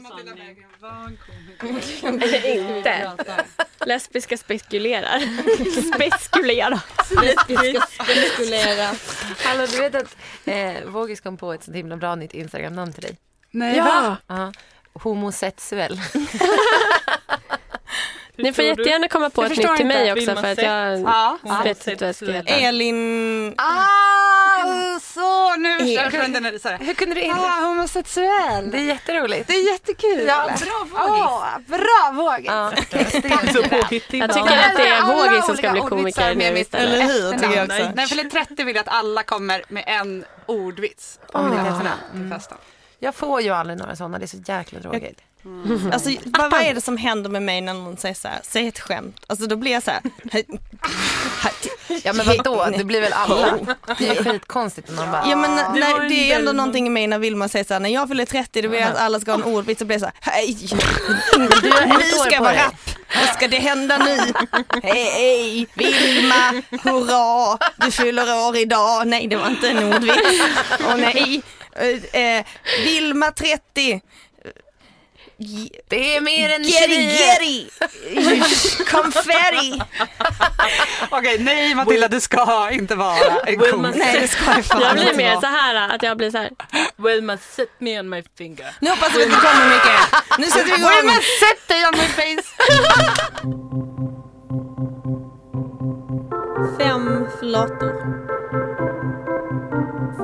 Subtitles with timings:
[0.00, 1.18] Matilda Berggren var en
[2.76, 3.12] Inte.
[3.86, 5.20] Lesbiska spekulerar.
[5.94, 6.80] Spekulera.
[7.88, 8.94] Spekulera.
[9.44, 13.02] Hallå, du vet att eh, Vågis kom på ett så himla bra nytt Instagram-namn till
[13.02, 13.16] dig?
[13.50, 14.52] Nej, Ja, Ja.
[14.92, 16.00] Homosexuell.
[18.36, 21.38] ni får jättegärna komma på Jag ett nytt till mig också för att jag Ja.
[21.64, 22.54] vet inte vad jag ska heta.
[22.54, 23.54] Elin...
[23.58, 23.84] Ah,
[25.00, 26.84] så nu Hur- förstår jag när du sa det.
[26.84, 27.40] Hur kunde du inte?
[27.40, 28.70] Ah, homosexuell.
[28.70, 29.48] Det är jätteroligt.
[29.48, 30.24] Det är jättekul.
[30.26, 31.24] Ja, bra Vågis.
[31.26, 32.46] Åh, bra Vågis.
[32.46, 32.72] Ja.
[33.52, 34.22] Så påhittig.
[34.22, 36.92] Jag tycker att det är Vågis som ska bli komiker med nu istället.
[36.94, 37.92] Eller hur, tycker jag också.
[37.94, 42.30] Nej, för det 30 vill jag att alla kommer med en ordvits om efternamn till
[42.30, 42.58] festen.
[42.98, 45.20] Jag får ju aldrig några sådana, det är så jäkla tråkigt.
[45.92, 48.68] Alltså, vad, vad är det som händer med mig när någon säger så här, säg
[48.68, 49.24] ett skämt?
[49.26, 50.00] Alltså då blir jag så här,
[52.04, 53.58] Ja men vadå, det blir väl alla?
[53.98, 55.30] Det är skitkonstigt när man bara...
[55.30, 57.90] Ja men en det är ändå någonting i mig när Vilma säger så här, när
[57.90, 60.04] jag fyller 30 då vill jag att alla ska ha en ordvits så blir så
[60.04, 60.56] här, hej,
[61.38, 62.74] nu ska jag vara rapp,
[63.20, 64.16] vad ska det hända nu?
[64.82, 69.06] Hej, hej, Vilma, hurra, du fyller år idag.
[69.06, 70.42] Nej det var inte en ordvits.
[70.80, 71.42] Åh nej.
[71.80, 72.44] Eh, eh,
[72.84, 74.00] Vilma 30.
[75.88, 77.10] Det är mer än Getty, 29.
[77.10, 79.82] getty, confetti.
[81.10, 84.80] Okej, nej Matilda, du ska inte vara en Will man- Nej det ska jag fan
[84.82, 85.40] Jag blir inte mer vara.
[85.40, 86.50] så här att jag blir så här.
[86.96, 88.66] Wilma, set me on my finger.
[88.80, 90.38] Nu hoppas vi att det kommer mycket.
[90.38, 91.12] Nu sätter vi igång.
[91.40, 92.52] Sätt dig on my face!
[96.78, 98.26] Fem flator.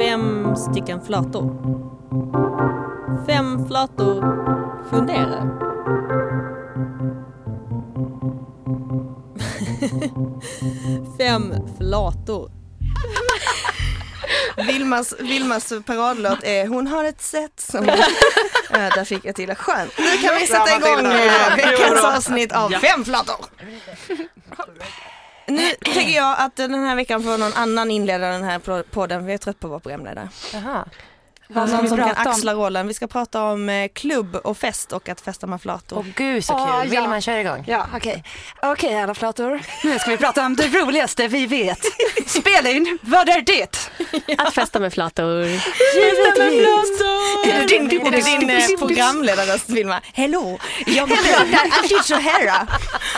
[0.00, 1.56] Fem stycken flator.
[3.26, 4.22] Fem flator
[4.92, 5.42] funderar.
[11.18, 12.50] Fem flator.
[14.66, 17.88] Vilmas, Vilmas paradlåt är Hon har ett sätt som...
[18.74, 19.54] Äh, där fick jag till det.
[19.54, 19.98] Skönt.
[19.98, 21.08] Nu kan vi sätta igång
[21.56, 23.46] veckans avsnitt av Fem flator.
[25.46, 29.28] Nu tänker jag att den här veckan får någon annan inleda den här podden, för
[29.28, 30.28] jag är trött på att vara programledare.
[30.52, 30.84] Jaha.
[31.52, 32.30] Ska någon vi som kan prata om?
[32.30, 32.86] axla rollen.
[32.88, 35.98] Vi ska prata om eh, klubb och fest och att festa med flator.
[35.98, 36.62] Åh gud så kul.
[36.68, 37.08] Åh, Vill ja.
[37.08, 37.64] man köra igång?
[37.66, 38.24] Ja, okej.
[38.62, 39.60] Okej alla flator.
[39.84, 41.78] Nu ska vi prata om det roligaste vi vet.
[42.26, 43.90] Spela in, vad är det?
[44.38, 45.42] Att festa med flator.
[47.44, 50.00] Är det din, är det din eh, programledarröst Vilma?
[50.12, 52.42] Hello, jag pratar alltid så här.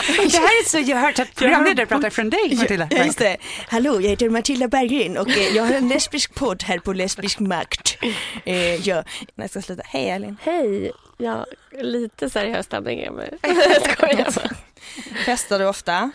[0.07, 2.87] Det här är så jag har hört att programledare pratar från dig Matilda.
[3.05, 3.37] Just det.
[3.67, 7.39] Hallå, jag heter Matilda Berggren och eh, jag har en lesbisk podd här på Lesbisk
[7.39, 7.97] makt.
[8.45, 8.95] Eh, ja.
[8.95, 9.83] Nej, jag ska sluta.
[9.85, 10.37] Hej Elin.
[10.41, 10.91] Hej.
[11.17, 13.37] Ja, lite seriös stämning är med.
[13.41, 14.55] Jag skojar bara.
[15.25, 16.11] Festar du ofta?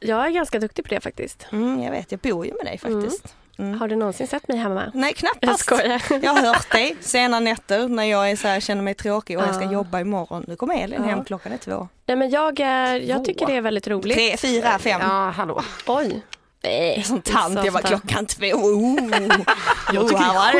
[0.00, 1.46] Jag är ganska duktig på det faktiskt.
[1.52, 3.34] Mm, jag vet, jag bor ju med dig faktiskt.
[3.58, 3.80] Mm.
[3.80, 4.90] Har du någonsin sett mig hemma?
[4.94, 5.60] Nej, Jag knappast.
[5.60, 6.02] skojar.
[6.22, 9.44] Jag har hört dig sena nätter när jag är så här, känner mig tråkig och
[9.44, 9.72] jag ska Ja.
[9.72, 10.44] jobba imorgon.
[10.48, 11.08] Nu kommer Elin Ja.
[11.08, 11.88] hem, klockan är två.
[12.06, 14.16] Nej, men jag, är, jag tycker det är väldigt roligt.
[14.16, 15.00] Tre, fyra, fem.
[15.02, 15.62] Ja, hallå.
[15.86, 16.22] Oj.
[16.66, 17.88] Nej, Jag är som tant, jag var ofta.
[17.88, 18.46] klockan två.
[18.46, 19.00] Oh.
[19.10, 20.52] här var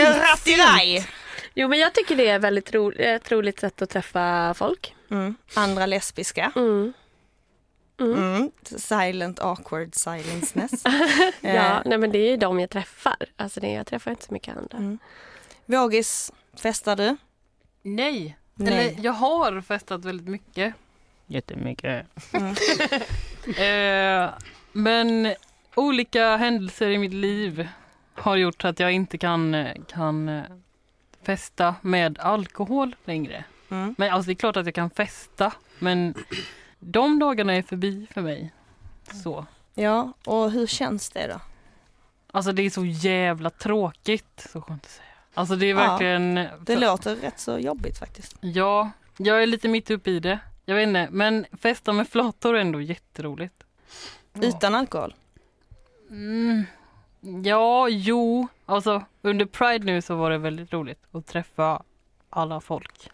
[0.45, 1.07] det i dig.
[1.55, 4.95] Jo, men jag tycker det är väldigt ro, ett roligt sätt att träffa folk.
[5.11, 5.37] Mm.
[5.55, 6.53] Andra lesbiska.
[6.57, 6.93] Mm.
[8.01, 8.51] Mm.
[8.63, 10.83] Silent awkward silenceness.
[11.41, 13.17] Ja, Eh, nej, men det är ju de jag träffar.
[13.37, 14.79] Alltså det, jag träffar inte så mycket andra.
[14.79, 14.99] Mm.
[15.67, 17.17] Vågis, festar du?
[17.83, 18.39] Nej.
[18.55, 18.73] Nej.
[18.73, 20.75] Eller jag har festat väldigt mycket.
[21.27, 22.07] Jättemycket.
[22.33, 22.55] Mm.
[24.27, 24.31] eh,
[24.73, 25.35] men
[25.77, 27.69] olika händelser i mitt liv
[28.15, 29.57] har gjort att jag inte kan,
[29.89, 30.45] kan eh,
[31.23, 33.45] festa med alkohol längre.
[33.71, 33.95] Mm.
[33.99, 36.15] Men alltså det är klart att jag kan festa men
[36.79, 38.53] de dagarna är förbi för mig.
[39.23, 39.47] Så.
[39.75, 41.41] Ja, och hur känns det då?
[42.33, 44.49] Alltså det är så jävla tråkigt.
[44.53, 45.07] Så skönt att säga.
[45.35, 46.49] Alltså det är Ja, verkligen...
[46.61, 48.37] Det låter rätt så jobbigt faktiskt.
[48.41, 50.39] Ja, jag är lite mitt uppe i det.
[50.65, 53.65] Jag vet inte, men festa med flator är ändå jätteroligt.
[54.35, 55.15] Utan alkohol?
[56.11, 56.65] Mm.
[57.45, 58.49] Ja, jo.
[58.67, 61.83] Alltså under Pride nu så var det väldigt roligt att träffa
[62.31, 63.11] alla folk.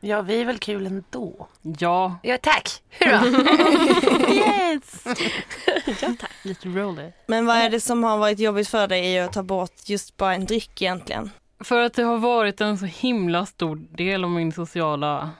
[0.00, 1.46] Ja, vi är väl kul ändå.
[1.62, 2.16] Ja.
[2.22, 2.82] Ja, tack.
[2.90, 3.22] Hurra.
[4.34, 5.04] Yes!
[6.02, 6.30] ja, tack.
[6.44, 7.14] Lite roligt.
[7.26, 10.16] Men vad är det som har varit jobbigt för dig i att ta bort just
[10.16, 11.30] bara en dryck egentligen?
[11.60, 15.30] För att det har varit en så himla stor del av min sociala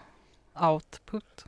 [0.60, 1.44] output.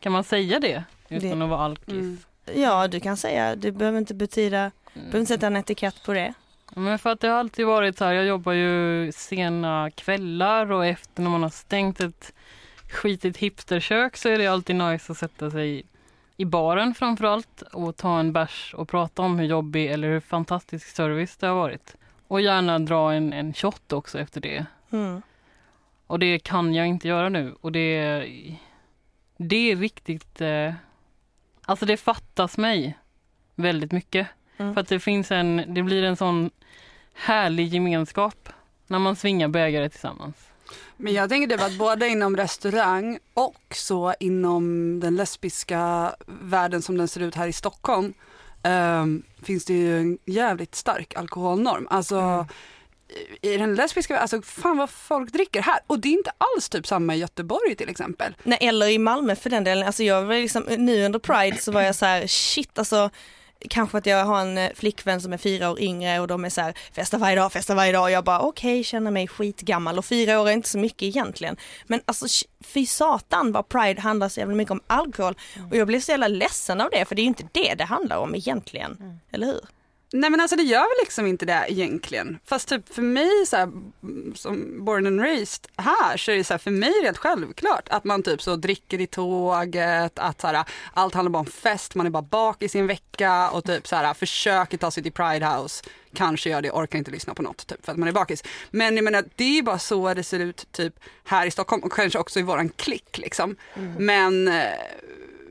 [0.00, 1.88] Kan man säga det utan Det- att vara alkis?
[1.94, 2.18] Mm.
[2.54, 6.12] Ja, du kan säga, det behöver inte betyda, du behöver inte sätta en etikett på
[6.12, 6.34] det.
[6.74, 10.86] Men för att det har alltid varit så här, jag jobbar ju sena kvällar och
[10.86, 12.32] efter när man har stängt ett
[12.90, 15.84] skitigt hipsterkök så är det alltid nice att sätta sig
[16.36, 20.86] i baren framförallt och ta en bärs och prata om hur jobbig eller hur fantastisk
[20.96, 21.96] service det har varit.
[22.28, 24.66] Och gärna dra en, en shot också efter det.
[24.90, 25.22] Mm.
[26.06, 28.24] Och det kan jag inte göra nu och det,
[29.36, 30.72] det är riktigt, eh,
[31.64, 32.98] alltså det fattas mig
[33.54, 34.28] väldigt mycket.
[34.56, 34.74] Mm.
[34.74, 36.50] För att det finns en, det blir en sån
[37.14, 38.48] härlig gemenskap
[38.86, 40.36] när man svingar bägare tillsammans.
[40.96, 46.82] Men jag tänker det var att både inom restaurang och så inom den lesbiska världen
[46.82, 48.14] som den ser ut här i Stockholm
[48.62, 51.86] ehm, finns det ju en jävligt stark alkoholnorm.
[51.90, 52.46] Alltså
[53.42, 56.86] i den lesbiska, alltså fan vad folk dricker här och det är inte alls typ
[56.86, 58.36] samma i Göteborg till exempel.
[58.42, 61.72] Nej eller i Malmö för den delen, alltså jag var liksom, nu under Pride så
[61.72, 63.10] var jag så här, shit alltså
[63.68, 66.48] Kanske att jag har en eh, flickvän som är fyra år yngre och de är
[66.50, 69.28] så här, festa varje dag, festa varje dag och jag bara okej, okay, känner mig
[69.28, 71.56] skitgammal och fyra år är inte så mycket egentligen.
[71.86, 72.26] Men alltså
[72.60, 75.34] fy satan vad Pride handlar så jävla mycket om alkohol
[75.70, 77.84] och jag blev så jävla ledsen av det för det är ju inte det det
[77.84, 79.20] handlar om egentligen, Mm.
[79.32, 79.60] eller hur?
[80.16, 82.38] Nej men alltså det gör väl liksom inte det egentligen.
[82.44, 83.72] Fast typ för mig så här,
[84.34, 88.04] som born and raised här så är det så här, för mig rätt självklart att
[88.04, 92.06] man typ så dricker i tåget, att så här, allt handlar bara om fest, man
[92.06, 95.46] är bara bak i sin vecka och typ så här, försöker ta sig till Pride
[95.46, 95.84] House.
[96.14, 98.44] Kanske gör det, orkar inte lyssna på något typ för att man är bakis.
[98.70, 100.94] Men jag menar det är bara så det ser ut typ
[101.24, 103.56] här i Stockholm och kanske också i våran klick liksom.
[103.98, 104.72] Men eh,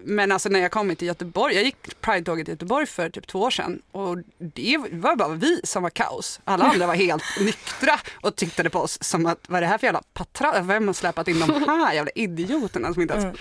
[0.06, 3.40] men alltså när jag kom till Göteborg, jag gick Pride-tåget i Göteborg för typ två
[3.40, 3.82] år sedan.
[3.92, 6.40] Och det var bara vi som var kaos.
[6.44, 9.78] Alla andra var helt nyktra och tittade på oss som att vad är det här
[9.78, 13.38] för jävla patra, vem har släpat in de här jävla idioterna som inte ens kan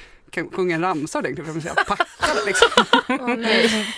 [0.52, 2.68] sjunga en ramsa ordentligt för de jävla packade liksom.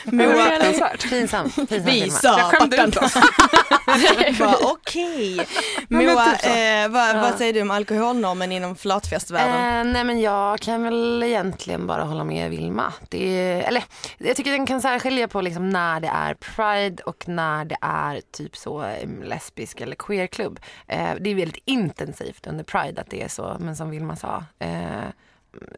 [0.05, 1.11] Det var fruktansvärt.
[1.11, 1.55] Pinsamt.
[1.55, 2.13] pinsamt Vi Vilma.
[2.15, 2.95] sa Jag skämde ut.
[4.39, 5.47] Bara, Okej.
[5.89, 9.87] men Moa, typ eh, vad, vad säger du om alkoholnormen inom flatfestvärlden?
[9.87, 12.93] Eh, nej men jag kan väl egentligen bara hålla med Vilma.
[13.09, 13.85] Det är, eller
[14.19, 18.21] jag tycker den kan särskilja på liksom när det är Pride och när det är
[18.33, 20.61] typ så eh, lesbisk eller queerklubb.
[20.87, 24.45] Eh, det är väldigt intensivt under Pride att det är så, men som Vilma sa.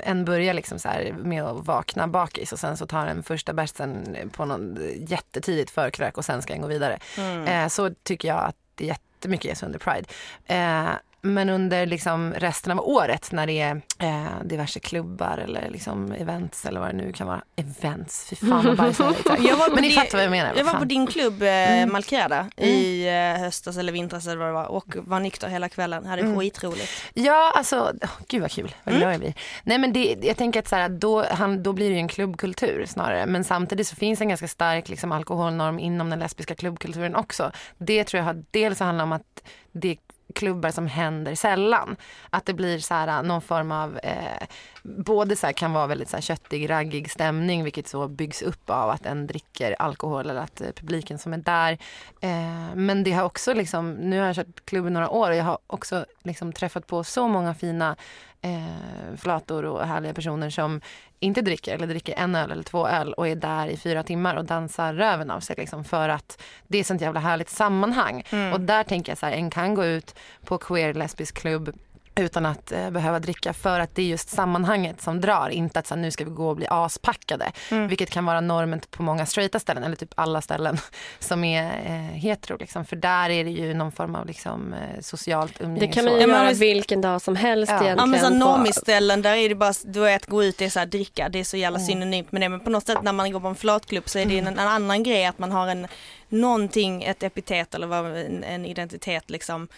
[0.01, 3.53] En börjar liksom så här med att vakna bakis och sen så tar en första
[3.53, 4.79] bärsen på någon
[5.09, 6.99] jättetidigt förkrök och sen ska en gå vidare.
[7.47, 10.09] Eh, så tycker jag att det är jättemycket är under Pride.
[10.47, 10.91] Eh,
[11.27, 16.67] men under liksom resten av året när det är eh, diverse klubbar eller liksom events
[16.67, 17.43] eller vad det nu kan vara.
[17.57, 19.27] Events, fy fan vad bajsnödigt.
[19.39, 20.55] Jag var Men ni fattar vad jag menar.
[20.57, 24.53] Jag var på din klubb eh, Malkrada i eh, höstas eller vintras eller vad det
[24.53, 26.07] var och var nykter hela kvällen.
[26.07, 26.91] Hade skitroligt.
[27.15, 29.35] Ja, alltså, oh, gud vad kul, vad glad jag blir.
[29.65, 32.09] Nej men det, jag tänker att så här, då, han, då blir det ju en
[32.09, 33.27] klubbkultur snarare.
[33.27, 37.53] Men samtidigt så finns en ganska stark liksom, alkoholnorm inom den lesbiska klubbkulturen också.
[37.79, 39.97] Det tror jag har dels handlar om att det
[40.35, 41.97] klubbar som händer sällan.
[42.31, 44.47] Att det blir så här, någon form av, eh,
[44.87, 48.71] både så här, kan vara väldigt så här, köttig, raggig stämning vilket så byggs upp
[48.71, 51.73] av att en dricker alkohol eller att eh, publiken som är där.
[52.21, 55.45] Eh, men det har också liksom, nu har jag kört klubben några år och jag
[55.45, 57.97] har också liksom träffat på så många fina
[58.41, 60.81] eh, flator och härliga personer som
[61.21, 64.37] inte dricker eller dricker en öl eller två öl och är där i fyra timmar
[64.37, 68.23] och dansar röven av sig liksom för att det är sånt jävla härligt sammanhang.
[68.53, 71.73] Och där tänker jag så här, en kan gå ut på queer lesbisk klubb
[72.17, 75.49] utan att eh, behöva dricka för att det är just sammanhanget som drar.
[75.49, 77.53] Inte att så här, nu ska vi gå och bli aspackade.
[77.71, 80.79] Vilket kan vara normen på många straighta ställen eller typ alla ställen
[81.19, 82.57] som är eh, hetero.
[82.57, 82.85] Liksom.
[82.85, 85.87] För där är det ju någon form av liksom, eh, socialt umgänge.
[85.87, 87.75] Det kan man ju göra vilken dag som helst Ja.
[87.85, 87.99] egentligen.
[87.99, 88.85] Ja men så
[89.23, 91.57] där är det bara, då är att gå ut så här dricka, det är så
[91.57, 92.49] jävla synonymt med det.
[92.49, 94.59] Men på något sätt när man går på en flatklubb så är det en, en
[94.59, 95.87] annan grej att man har en,
[96.29, 99.69] någonting, ett epitet eller vad, en, en identitet liksom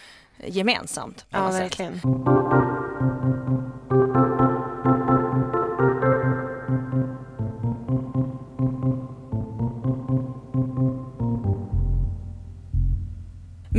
[0.43, 1.25] gemensamt.
[1.29, 1.81] På Ja, något sätt.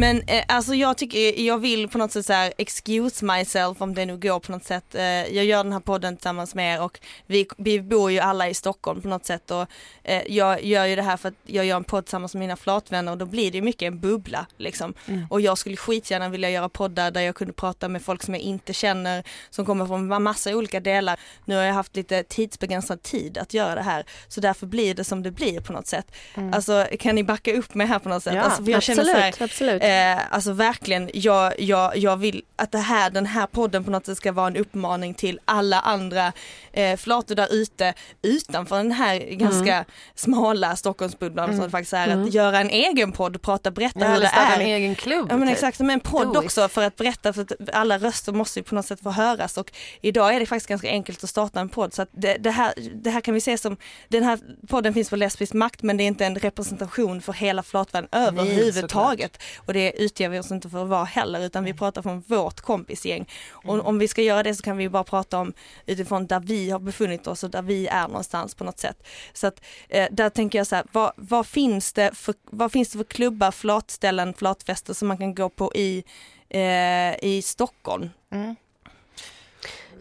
[0.01, 3.95] Men eh, alltså jag tycker, jag vill på något sätt så här excuse myself om
[3.95, 4.95] det nu går på något sätt.
[4.95, 8.49] Eh, jag gör den här podden tillsammans med er och vi, vi bor ju alla
[8.49, 9.67] i Stockholm på något sätt och
[10.05, 12.57] eh, jag gör ju det här för att jag gör en podd tillsammans med mina
[12.57, 14.95] flatvänner och då blir det ju mycket en bubbla liksom.
[15.31, 18.43] Och jag skulle skitgärna vilja göra poddar där jag kunde prata med folk som jag
[18.43, 21.21] inte känner, som kommer från massa olika delar.
[21.45, 25.05] Nu har jag haft lite tidsbegränsad tid att göra det här så därför blir det
[25.05, 26.13] som det blir på något sätt.
[26.53, 28.35] Alltså kan ni backa upp mig här på något sätt?
[28.35, 29.83] Ja, alltså, så här, absolut, absolut.
[29.91, 34.07] Eh, alltså verkligen, jag, jag, jag vill att det här, den här podden på något
[34.07, 36.33] sätt ska vara en uppmaning till alla andra
[36.73, 42.35] eh, flator där ute utanför den här ganska smala Stockholmsbubblan som det faktiskt är att
[42.35, 44.55] göra en egen podd, prata, berätta Ja, hur det är.
[44.55, 45.27] en egen klubb.
[45.31, 45.57] Ja men typ.
[45.57, 48.75] exakt, men en podd också för att berätta för att alla röster måste ju på
[48.75, 51.95] något sätt få höras och idag är det faktiskt ganska enkelt att starta en podd
[51.95, 53.77] så att det, det, här, det här kan vi se som,
[54.09, 57.63] den här podden finns på lesbisk makt men det är inte en representation för hela
[57.63, 61.75] flatvärlden överhuvudtaget och det det utger vi oss inte för att vara heller utan vi
[61.75, 63.29] pratar från vårt kompisgäng.
[63.51, 65.53] Och om vi ska göra det så kan vi bara prata om
[65.87, 69.07] utifrån där vi har befunnit oss och där vi är någonstans på något sätt.
[69.33, 72.93] Så att eh, där tänker jag så här, vad, vad, finns det för, vad finns
[72.93, 76.05] det för klubbar, flatställen, flatfester som man kan gå på i,
[76.49, 78.11] eh, i Stockholm?
[78.33, 78.57] Mm.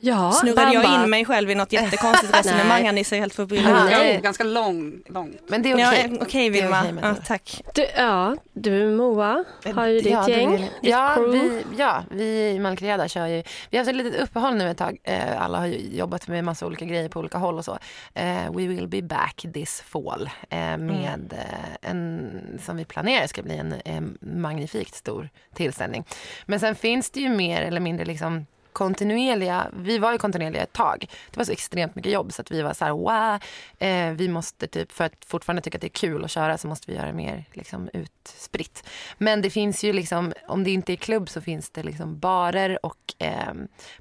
[0.02, 4.20] Ja, Snurrade jag in mig själv i något jättekonstigt resonemang ni ser helt förbryllade Ja,
[4.20, 5.34] ganska lång, lång.
[5.48, 6.06] Men det är Ja, okej.
[6.06, 7.62] eh, Okej Det är Vilma, med ja, tack.
[7.76, 9.44] Du, ja, du Moa
[9.76, 11.32] har ju ditt Ja, det gäng, ditt ja, crew.
[11.40, 14.78] vi, ja, vi i Malkreda kör ju, vi har haft ett litet uppehåll nu ett
[14.78, 14.98] tag.
[15.04, 17.78] Eh, alla har ju jobbat med massa olika grejer på olika håll och så.
[18.14, 22.32] Eh, we will be back this fall eh, med eh, en,
[22.66, 26.04] som vi planerar ska bli en eh, magnifikt stor tillställning.
[26.46, 30.74] Men sen finns det ju mer eller mindre liksom kontinuerliga, vi var ju kontinuerliga ett
[30.74, 31.10] tag.
[31.32, 33.40] Det var så extremt mycket jobb så att vi var så här, wow,
[33.80, 36.68] eh, vi måste typ, för att fortfarande tycka att det är kul att köra så
[36.68, 38.84] måste vi göra mer liksom utspritt.
[39.18, 42.86] Men det finns ju liksom, om det inte är klubb så finns det liksom barer
[42.86, 43.54] och eh,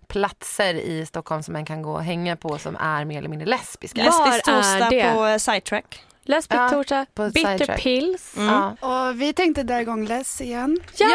[0.07, 3.49] platser i Stockholm som man kan gå och hänga på som är mer eller mindre
[3.49, 4.03] lesbiska.
[4.03, 5.13] Var Lesbisk är torsdag det?
[5.13, 6.05] på Sidetrack.
[6.29, 8.37] Lesbisk Ja, torsdag, på bitter pills.
[8.37, 8.55] Mm.
[8.55, 8.77] Ja.
[9.09, 10.81] Och vi tänkte dra igång Less igen.
[10.97, 11.07] Ja,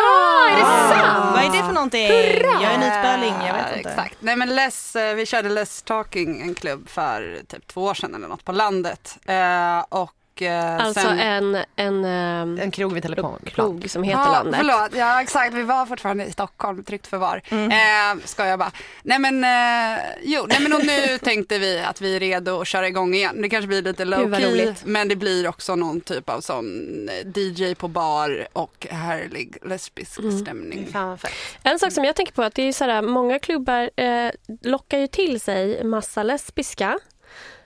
[0.52, 1.36] är det sant?
[1.36, 2.02] Vad är det för någonting?
[2.02, 3.90] Jag är en utspärling, jag vet inte.
[3.90, 4.18] Exakt.
[4.20, 8.16] Nej men Less, eh, vi körde Less Talking, en klubb för typ två år sedan
[8.16, 9.18] eller något på landet.
[9.26, 11.20] Eh, och eh, Alltså sen...
[11.20, 13.04] en, en, ehm, En krog vid
[13.46, 14.56] krog som heter ja, landet.
[14.58, 17.42] Förlåt, ja exakt, vi var fortfarande i Stockholm, tryggt förvar.
[17.50, 17.72] Mm.
[17.72, 18.72] Eh, ska jag bara.
[19.04, 22.68] Nej men, eh, jo, nej men och nu tänkte vi att vi är redo att
[22.68, 23.42] köra igång igen.
[23.42, 24.86] Det kanske blir lite low Gud, key, roligt.
[24.86, 30.20] men det blir också någon typ av sån eh, DJ på bar och härlig lesbisk
[30.20, 30.40] Mm.
[30.40, 30.88] stämning.
[30.94, 31.18] Fan.
[31.64, 34.32] En sak som jag tänker på är att det är så här, många klubbar eh,
[34.62, 37.00] lockar ju till sig massa lesbiska.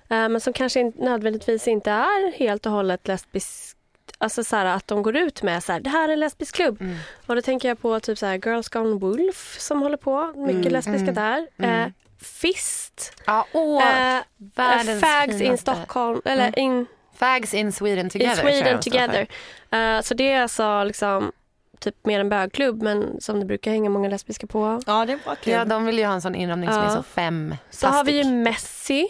[0.10, 3.74] Eh, men som kanske inte, nödvändigtvis inte är helt och hållet lesbisk.
[4.18, 6.56] Alltså så här, att de går ut med så här, det här är en lesbisk
[6.56, 6.82] klubb.
[6.82, 6.96] Mm.
[7.28, 10.34] Och då tänker jag på typ så här Girls Gone Wolf som håller på.
[10.36, 11.48] Mycket Mm, lesbiska mm, där.
[11.58, 11.82] mm.
[11.82, 11.88] Eh,
[12.22, 13.14] Fist.
[13.26, 15.58] Ja, åh, Eh, världens Fags in.
[15.58, 16.22] Stockholm.
[16.26, 16.86] Eller in
[17.16, 18.32] Fags in Sweden together.
[18.50, 18.80] In Sweden.
[18.80, 19.28] Together.
[19.72, 21.32] Eh, så det är alltså liksom
[21.80, 24.82] typ mer en bögklubb men som det brukar hänga många lesbiska på.
[24.86, 25.56] Ja, det är en bra klubb.
[25.56, 26.86] Ja, de vill ju ha en sån inramning som Ja.
[26.92, 27.56] är så fem.
[27.70, 29.08] Så har vi ju Messi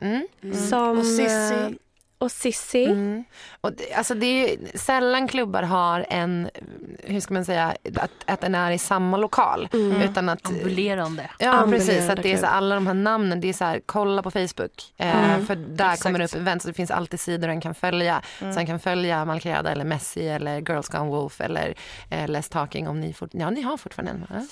[0.00, 0.26] Mm.
[0.68, 1.78] som, Och Sissi.
[2.20, 2.84] Och Sissi.
[2.84, 3.24] Mm.
[3.60, 6.50] Och det, alltså det är, sällan klubbar har en,
[6.98, 9.68] hur ska man säga, att, att den är i samma lokal.
[9.72, 10.02] Mm.
[10.02, 11.30] Utan att, Ambulerande.
[11.38, 13.80] ja Ambulerande precis, att det är så, alla de här namnen, det är så här,
[13.86, 14.92] kolla på Facebook.
[14.96, 15.46] Eh, Mm.
[15.46, 16.02] För där Exakt.
[16.02, 18.22] kommer det upp event, så det finns alltid sidor den kan följa.
[18.40, 18.52] Mm.
[18.52, 21.74] Så han kan följa Malkreda eller Messi eller Girls Gone Wolf eller
[22.10, 24.46] eh, Les Talking om ni, fort, ja, ni har fortfarande en va?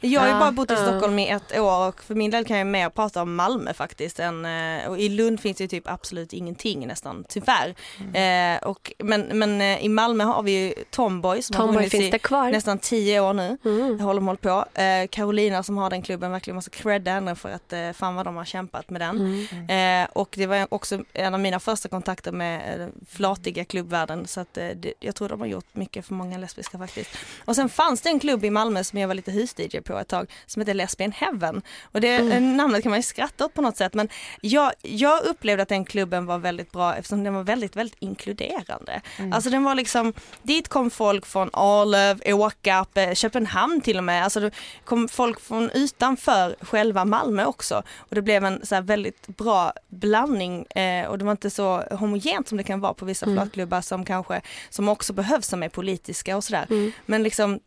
[0.00, 0.76] Jag har ju bara bott i.
[0.76, 4.20] Stockholm i ett år och för min del kan jag mer prata om Malmö faktiskt.
[4.20, 7.74] Än, eh, och I Lund finns det ju typ absolut ingenting nästan, tyvärr.
[8.14, 11.90] Eh, och, men men eh, i Malmö har vi ju Tomboy som har Tomboy funnits
[11.90, 12.50] finns i det kvar.
[12.50, 13.58] nästan tio år nu.
[13.64, 14.00] Mm.
[14.00, 14.64] håller de hållit på.
[14.74, 18.24] Eh, Carolina som har den klubben verkligen måste credda henne för att eh, fan vad
[18.26, 19.46] de har kämpat med den.
[19.50, 20.02] Mm.
[20.04, 24.40] Eh, och det var också en av mina första kontakter med eh, flatiga klubbvärlden så
[24.40, 27.10] att eh, det, jag tror de har gjort mycket för många lesbiska faktiskt.
[27.44, 30.08] Och sen fanns det en klubb i Malmö som jag var lite hus-DJ på ett
[30.08, 31.62] tag som heter Lesbian Heaven.
[31.92, 34.08] Och det eh, namnet kan man ju skratta åt på något sätt men
[34.40, 39.00] jag, jag upplevde att den klubben var väldigt bra eftersom den var väldigt, väldigt inkluderande.
[39.32, 40.12] Alltså den var liksom,
[40.42, 44.24] dit kom folk från Arlöv, Åkarp, eh, Köpenhamn till och med.
[44.24, 44.50] Alltså det
[44.84, 47.82] kom folk från utanför själva Malmö också.
[47.98, 52.48] Och det blev en så väldigt bra blandning eh, och det var inte så homogent
[52.48, 53.36] som det kan vara på vissa Mm.
[53.36, 54.40] flatklubbar som kanske,
[54.70, 56.66] som också behövs som är politiska och sådär.
[56.70, 56.92] Mm.
[57.06, 57.60] Men liksom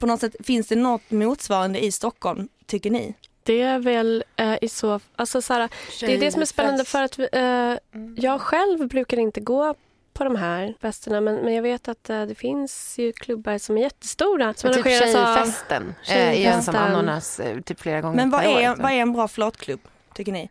[0.00, 3.14] på något sätt, finns det något motsvarande i Stockholm, tycker ni?
[3.42, 5.68] Det är väl eh, i så alltså, så här,
[6.00, 7.74] Det är det som är spännande för att vi, eh,
[8.16, 9.74] jag själv brukar inte gå
[10.14, 13.78] på de här festerna men, men jag vet att eh, det finns ju klubbar som
[13.78, 16.76] är jättestora som typ arrangeras av Tjejfesten eh, är ju en som Tjejfesten.
[16.76, 18.52] anordnas eh, typ flera gånger Men vad per år.
[18.60, 18.82] är, liksom.
[18.82, 19.80] vad är en bra flatklubb,
[20.14, 20.48] tycker ni?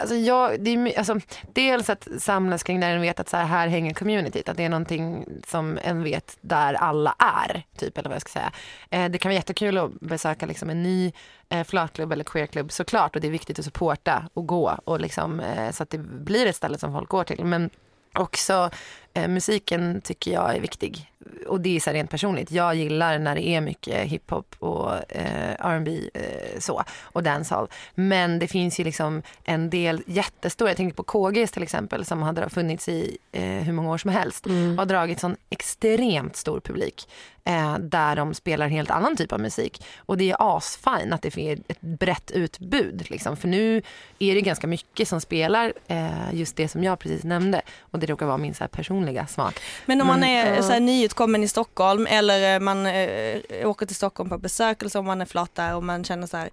[0.00, 1.20] Alltså jag, det är, alltså,
[1.52, 4.48] dels att samlas kring där en vet att så här, här hänger communityt.
[4.48, 7.62] Att det är någonting som en vet där alla är.
[7.76, 8.52] Typ, eller vad jag ska säga.
[8.90, 11.12] Eh, det kan vara jättekul att besöka liksom, en ny
[11.48, 13.14] eh, flatklubb eller queerklubb såklart.
[13.14, 14.78] Och det är viktigt att supporta och gå.
[14.84, 17.44] Och liksom, eh, så att det blir ett ställe som folk går till.
[17.44, 17.70] Men
[18.14, 18.70] också
[19.14, 21.12] eh, musiken tycker jag är viktig.
[21.46, 22.50] Och det är så rent personligt.
[22.50, 27.68] Jag gillar när det är mycket hiphop och eh, R&B eh, så och dancehall.
[27.94, 32.22] Men det finns ju liksom en del jättestora, jag tänker på KGs till exempel som
[32.22, 34.70] har funnits i eh, hur många år som helst Mm.
[34.72, 37.08] och har dragit sån extremt stor publik.
[37.46, 39.84] Eh, där de spelar helt annan typ av musik.
[39.98, 43.10] Och det är asfine att det finns ett brett utbud.
[43.10, 43.36] Liksom.
[43.36, 43.82] För nu
[44.18, 47.62] är det ganska mycket som spelar eh, just det som jag precis nämnde.
[47.80, 49.60] Och det råkar vara min så här, personliga smak.
[49.86, 50.62] Men om man Men, är ja.
[50.62, 54.90] så här, nyutkommen i Stockholm eller eh, man eh, åker till Stockholm på besök eller
[54.90, 56.50] så, om man är flat där och man känner så här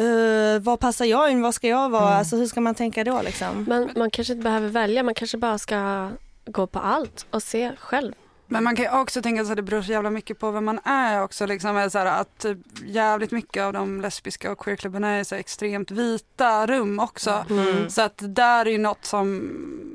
[0.00, 1.42] Uh, var passar jag in?
[1.42, 2.06] Var ska jag vara?
[2.06, 2.18] Mm.
[2.18, 3.64] Alltså hur ska man tänka då liksom?
[3.64, 6.10] Men man kanske inte behöver välja, man kanske bara ska
[6.44, 8.12] gå på allt och se själv.
[8.52, 10.64] Men man kan ju också tänka sig att det beror så jävla mycket på vem
[10.64, 11.46] man är också.
[11.46, 15.34] Liksom, är så här, att typ jävligt mycket av de lesbiska och queerklubbarna är så
[15.34, 17.44] extremt vita rum också.
[17.50, 17.90] Mm.
[17.90, 19.52] Så att där är ju något som,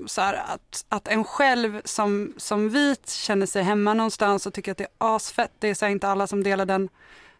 [0.07, 4.71] så här, att, att en själv som, som vit känner sig hemma någonstans och tycker
[4.71, 5.51] att det är asfett.
[5.59, 6.89] Det är så här, inte alla som delar den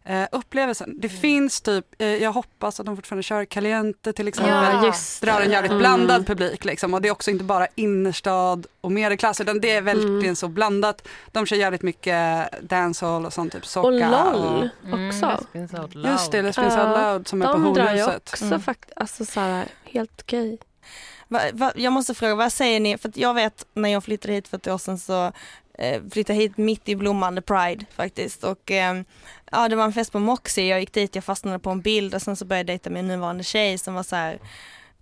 [0.08, 0.94] eh, upplevelsen.
[1.00, 4.54] Det finns typ, eh, jag hoppas att de fortfarande kör Caliente till exempel.
[4.54, 5.80] Ja, drar en jävligt Mm.
[5.80, 6.94] blandad publik liksom.
[6.94, 10.36] och det är också inte bara innerstad och medelklass utan det är verkligen Mm.
[10.36, 11.08] så blandat.
[11.32, 13.90] De kör jävligt mycket dancehall och sånt typ Och socka
[14.34, 15.46] LOL Mm, också.
[15.62, 16.06] Loud.
[16.06, 18.30] Just det, Lesbians Ja, Out Loud som är på De drar ju Hornhuset.
[18.34, 18.60] också Mm.
[18.62, 20.58] fakt- alltså så här, helt okej.
[21.28, 22.98] Va, va, jag måste fråga, vad säger ni?
[22.98, 25.32] För att jag vet när jag flyttade hit för ett år sedan så
[25.74, 29.02] eh, flyttade hit mitt i blommande Pride faktiskt och eh,
[29.52, 32.16] ja det var en fest på Moxie, jag gick dit, jag fastnade på en bild
[32.16, 34.40] och sen så började jag dejta min nuvarande tjej som var så här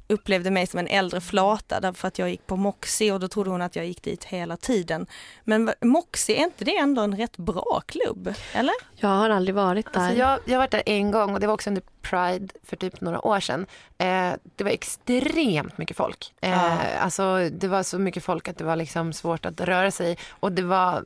[0.07, 3.49] upplevde mig som en äldre flata därför att jag gick på Moxie och då trodde
[3.49, 5.07] hon att jag gick dit hela tiden.
[5.43, 8.33] Men Moxie, är inte det ändå en rätt bra klubb?
[8.53, 8.73] Eller?
[8.95, 9.99] Jag har aldrig varit där.
[9.99, 12.75] Alltså jag, jag har varit där en gång och det var också under Pride för
[12.75, 13.65] typ några år sedan.
[13.97, 16.33] Eh, det var extremt mycket folk.
[16.41, 16.77] Eh, Ja.
[16.99, 20.17] Alltså det var så mycket folk att det var liksom svårt att röra sig.
[20.29, 21.03] Och det var,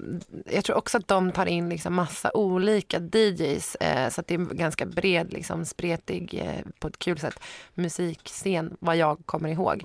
[0.53, 3.75] jag tror också att de tar in liksom massa olika DJs.
[3.75, 7.39] Eh, så att det är en ganska bred, liksom, spretig, eh, på ett kul sätt,
[7.73, 9.81] musikscen vad jag kommer ihåg.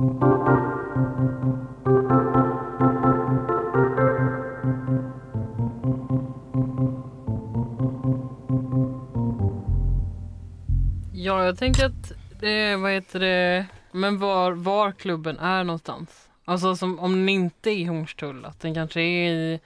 [11.25, 16.29] Ja, jag tänker att det, vad heter det, men var, var klubben är någonstans.
[16.45, 19.61] Alltså som, om den inte är i Hornstull, att den kanske är i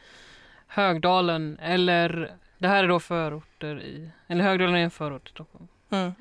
[0.67, 5.69] Högdalen eller det här är då förorter i, eller Högdalen är en förort i Stockholm.
[5.91, 6.12] Mm.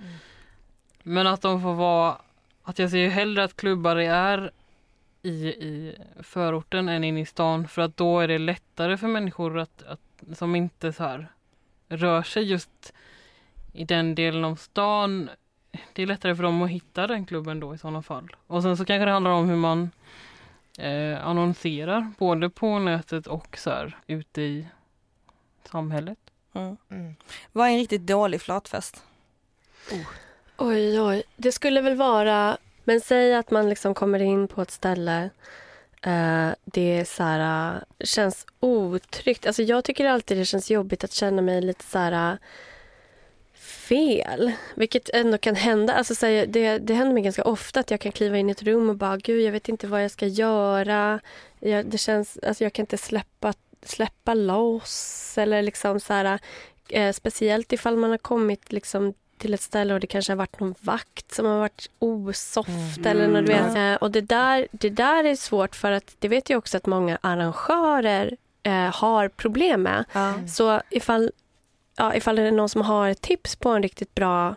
[1.03, 2.17] Men att de får vara,
[2.63, 4.51] att jag ser ju hellre att klubbar är
[5.21, 9.60] i, i förorten än inne i stan för att då är det lättare för människor
[9.60, 11.28] att, att som inte så här
[11.89, 12.93] rör sig just
[13.77, 15.29] i den delen av stan.
[15.93, 18.35] Det är lättare för dem att hitta den klubben då i sådana fall.
[18.47, 19.91] Och sen så kanske det handlar om hur man
[20.77, 24.67] eh, annonserar både på nätet och så här ute i
[25.71, 26.17] samhället.
[26.53, 26.77] Mm.
[26.89, 27.15] Mm.
[27.51, 29.03] Vad är en riktigt dålig flatfest?
[30.57, 31.23] Oj, oj.
[31.35, 32.57] Det skulle väl vara...
[32.83, 35.29] Men säg att man liksom kommer in på ett ställe.
[36.01, 39.45] Eh, det är så här, eh, känns otryggt.
[39.47, 42.37] Alltså jag tycker alltid det känns jobbigt att känna mig lite så här eh,
[43.88, 44.52] fel.
[44.76, 45.93] Vilket ändå kan hända.
[45.93, 48.52] Alltså så här, det, det händer mig ganska ofta att jag kan kliva in i
[48.52, 51.19] ett rum och bara gud jag vet inte vad jag ska göra.
[51.60, 53.54] Jag, det känns, alltså jag kan inte släppa,
[53.86, 55.34] släppa loss.
[55.38, 56.39] Eller liksom så här,
[56.89, 60.60] eh, speciellt ifall man har kommit liksom till ett ställe och det kanske har varit
[60.60, 63.12] någon vakt som har varit osoft Mm.
[63.12, 63.76] eller något, du vet.
[63.76, 63.91] Ja.
[63.91, 66.86] Eh, Och det där, det där är svårt för att det vet jag också att
[66.86, 70.06] många arrangörer eh, har problem med.
[70.13, 70.34] Ja.
[70.47, 71.32] Så ifall,
[71.97, 74.55] ja, ifall det är någon som har tips på en riktigt bra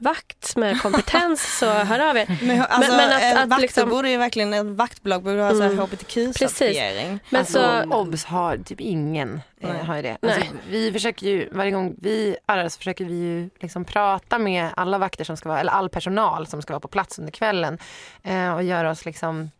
[0.00, 2.38] vakt med kompetens så hör av er.
[2.42, 5.50] Men, alltså, men att- eh, att vakter liksom- borde ju verkligen, ett vaktbolag borde ha
[5.50, 5.78] Mm.
[5.78, 7.18] hbtq-certifiering.
[7.30, 9.84] Men alltså, så, OBS har typ ingen eh, Nej.
[9.84, 10.16] har ju det.
[10.22, 14.70] Alltså, vi försöker ju, varje gång vi arrar så försöker vi ju liksom prata med
[14.76, 17.78] alla vakter som ska vara, eller all personal som ska vara på plats under kvällen
[18.22, 19.50] eh, och göra oss liksom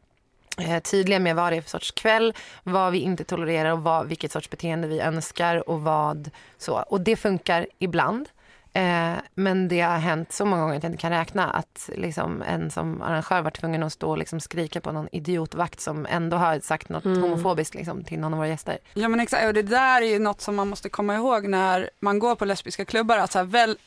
[0.82, 4.32] tydliga med vad det är för sorts kväll, vad vi inte tolererar och vad, vilket
[4.32, 6.74] sorts beteende vi önskar och vad så.
[6.74, 8.28] Och det funkar ibland.
[8.72, 12.42] Eh, men det har hänt så många gånger att jag inte kan räkna att liksom,
[12.42, 16.36] en som arrangör var tvungen att stå och liksom skrika på någon idiotvakt som ändå
[16.36, 17.22] har sagt något Mm.
[17.22, 18.78] homofobiskt liksom, till någon av våra gäster.
[18.94, 21.90] Ja men exakt, och det där är ju något som man måste komma ihåg när
[22.00, 23.18] man går på lesbiska klubbar.
[23.18, 23.78] Att så här, väl,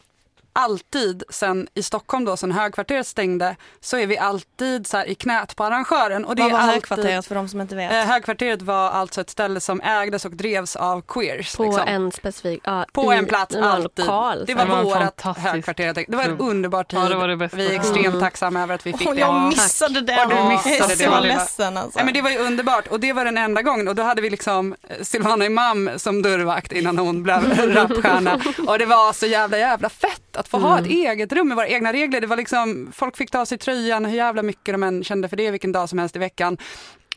[0.54, 5.16] alltid sen i Stockholm då, sen högkvarteret stängde, så är vi alltid så här i
[5.16, 6.26] knät på arrangören.
[6.26, 7.92] Och det Vad är var alltid, högkvarteret för de som inte vet?
[7.92, 11.56] Eh, högkvarteret var alltså ett ställe som ägdes och drevs av queers.
[11.56, 11.84] på liksom.
[11.88, 12.62] en specifik...
[12.64, 14.06] Ja, På i en plats, alltid.
[14.06, 16.06] Lokal, Det var fantastisk högkvarter.
[16.08, 17.00] Det var en underbar tid.
[17.00, 17.58] Ja, det var det bästa.
[17.58, 18.20] Vi är extremt Mm.
[18.20, 19.22] tacksamma över att vi fick Och det.
[19.22, 20.24] jag missade det.
[20.26, 21.98] Och du missade jag är det, så ledsen alltså.
[22.00, 24.22] Nej, men det var ju underbart och det var den enda gången och då hade
[24.22, 29.26] vi liksom eh, Silvana Imam som dörrvakt innan hon blev rapstjärna och det var så
[29.26, 32.22] jävla jävla fett att få ha ett eget rum med våra egna regler.
[32.22, 35.30] Det var liksom, folk fick ta av sig tröjan hur jävla mycket de än kände
[35.30, 36.58] för det vilken dag som helst i veckan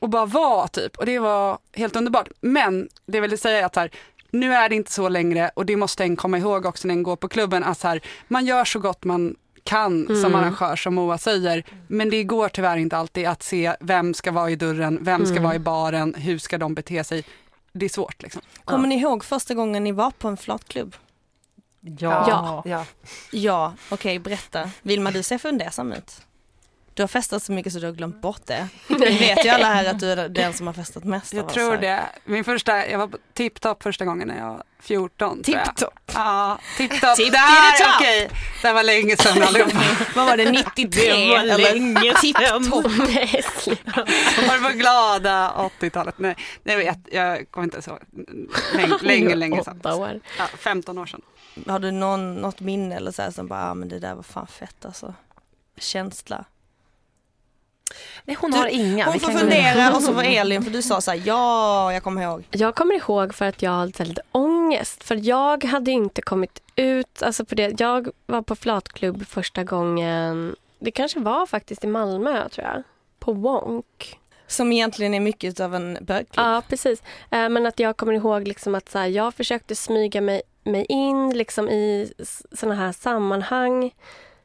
[0.01, 2.29] och bara vara typ och det var helt underbart.
[2.41, 3.91] Men det vill säga att här,
[4.31, 7.03] nu är det inte så längre och det måste en komma ihåg också när en
[7.03, 10.35] går på klubben att här, man gör så gott man kan som Mm.
[10.35, 11.65] arrangör som Moa säger.
[11.89, 15.33] Men det går tyvärr inte alltid att se vem ska vara i dörren, vem ska
[15.33, 15.43] Mm.
[15.43, 17.25] vara i baren, hur ska de bete sig.
[17.73, 18.43] Det är svårt liksom.
[18.65, 20.97] Kommer ni ihåg första gången ni var på en flatklubb?
[21.85, 22.25] Ja.
[22.29, 22.63] Ja.
[22.65, 22.87] ja.
[23.33, 24.71] Ja, okej berätta.
[24.83, 26.21] Vilma du ser fundersam ut.
[26.95, 28.69] Du har festat så mycket så du har glömt bort det.
[28.89, 31.77] Vi vet ju alla här att du är den som har festat mest Jag tror
[31.77, 32.03] det.
[32.25, 35.67] Min första, jag var tipptopp första gången när jag var 14 tror jag.
[35.67, 36.13] Tipptopp.
[36.15, 37.17] Ja, tipptopp.
[37.17, 38.31] Tipp Där, okej.
[38.63, 39.83] Det var länge sedan allihopa.
[40.15, 41.35] Vad var det, 93?
[41.35, 42.15] eller?
[42.21, 42.93] Tipptopp.
[43.15, 43.93] Nej, sluta.
[44.49, 46.15] Var det på glada 80-talet?
[46.19, 47.99] Nej, jag vet, jag kommer inte så
[48.75, 49.81] länge, länge, länge sedan.
[49.85, 50.21] År.
[50.39, 51.23] Ja, 15 år sedan.
[51.67, 54.23] Har du någon, något minne eller så här som bara, ah, men det där var
[54.23, 55.15] fan fett alltså.
[55.79, 56.45] Känsla.
[58.25, 59.05] Nej, hon Du, har inga.
[59.05, 62.23] Hon får fundera och så var Elin, för du sa så här, ja jag kommer
[62.23, 62.45] ihåg.
[62.51, 65.05] Jag kommer ihåg för att jag hade lite ångest.
[65.05, 67.23] För jag hade inte kommit ut.
[67.23, 67.81] Alltså på det.
[67.81, 70.57] Jag var på flatklubb första gången.
[70.79, 72.83] Det kanske var faktiskt i Malmö, tror jag.
[73.19, 74.19] På Wonk.
[74.47, 76.47] Som egentligen är mycket av en bögklubb.
[76.47, 77.03] Ja, precis.
[77.31, 80.87] Eh, Men att jag kommer ihåg liksom att så här, jag försökte smyga mig, mig
[80.89, 82.13] in liksom i
[82.53, 83.91] såna här sammanhang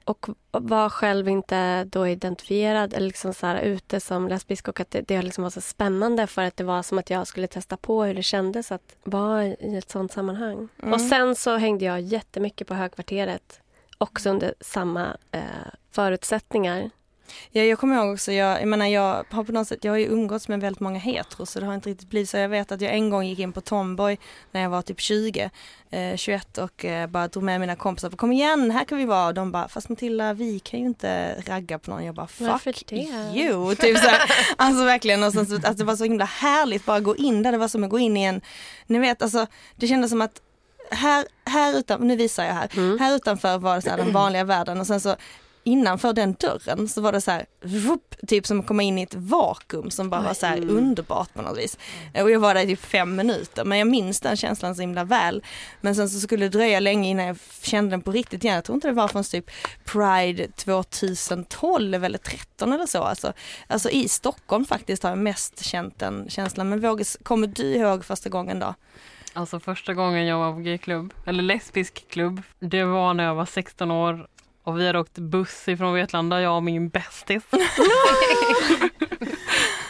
[0.10, 4.92] och var själv inte då identifierad eller liksom så här, ute som lesbisk och att
[4.92, 7.78] det, det liksom var så spännande för att det var som att jag skulle testa
[7.78, 10.68] på hur det kändes att vara i ett sånt sammanhang.
[10.80, 10.94] Mm.
[10.94, 13.62] Och sen så hängde jag jättemycket på Högkvarteret
[13.98, 15.42] också under samma eh,
[15.92, 16.90] förutsättningar.
[17.52, 19.98] Ja, jag kommer ihåg också, jag, jag menar jag har på något sätt, jag har
[19.98, 22.38] ju umgåtts med väldigt många heteros så det har inte riktigt blivit så.
[22.38, 24.18] Jag vet att jag en gång gick in på Tomboy
[24.52, 25.50] när jag var typ 20,
[25.90, 29.28] eh, 21 och eh, bara drog med mina kompisar, kom igen här kan vi vara
[29.28, 32.06] och de bara, fast Matilda vi kan ju inte ragga på någon.
[32.06, 32.96] Jag bara, fuck det?
[33.36, 33.76] you.
[33.76, 34.22] Typ så här,
[34.58, 37.52] alltså verkligen, och sen, så, alltså, det var så himla härligt bara gå in där,
[37.52, 38.42] det var som att gå in i en,
[38.88, 40.42] ni vet alltså det kändes som att
[40.92, 43.00] här, här utan, nu visar jag här, Mm.
[43.00, 45.16] här utanför var det så här den vanliga världen och sen så
[45.64, 49.02] innanför den dörren så var det så här, vup, typ som att komma in i
[49.02, 50.78] ett vakuum som bara var så här Mm.
[50.78, 51.78] underbart på något vis.
[52.24, 55.04] Och jag var där i typ fem minuter men jag minns den känslan så himla
[55.04, 55.44] väl.
[55.82, 58.56] Men sen så skulle det dröja länge innan jag kände den på riktigt igen.
[58.56, 59.52] Jag tror inte det var från typ
[59.86, 63.04] Pride 2012 eller 13 eller så.
[63.04, 63.34] Alltså,
[63.68, 66.70] alltså i Stockholm faktiskt har jag mest känt den känslan.
[66.70, 68.76] Men Våges, kommer du ihåg första gången då?
[69.34, 73.46] Alltså första gången jag var på gayklubb, eller lesbisk klubb, det var när jag var
[73.46, 74.28] 16 år
[74.70, 77.44] och vi hade åkt buss ifrån Vetlanda, jag och min bästis.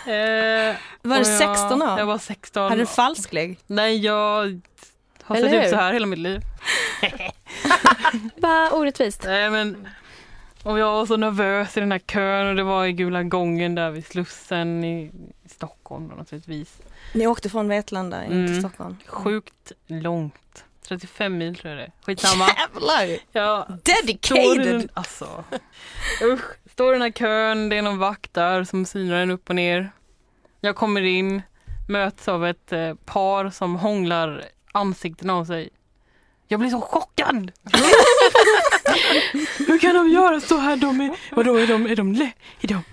[0.08, 2.00] eh, Var och 16 jag, år?
[2.00, 2.64] Jag var 16.
[2.64, 3.60] Hade du falsklägg?
[3.68, 4.62] Nej, jag
[5.24, 6.42] har Eller sett ut så här hela mitt liv.
[8.36, 9.24] Vad orättvist.
[9.26, 9.88] Nej, men,
[10.64, 13.76] och jag var så nervös i den här kön och det var i Gula gången
[13.76, 15.12] där vid Slussen i,
[15.46, 16.78] i Stockholm då, naturligtvis.
[17.14, 18.60] Ni åkte från Vetlanda in till Mm.
[18.60, 18.98] Stockholm?
[19.06, 20.64] Sjukt långt.
[20.90, 21.92] 35 mil tror jag det är.
[22.06, 22.48] Skitsamma.
[22.48, 23.18] Jävlar!
[23.30, 24.66] Står i Dedicated!
[24.66, 25.44] den, alltså.
[26.24, 29.50] Usch, står i den här kön, det är någon vakt där som synar en upp
[29.50, 29.92] och ner.
[30.62, 31.42] Jag kommer in,
[31.88, 35.70] möts av ett eh, par som hånglar ansikten av sig.
[36.48, 37.52] Jag blir så chockad!
[39.68, 40.76] Hur kan de göra så här?
[40.76, 42.84] De är, vadå, är de, är de, le, är de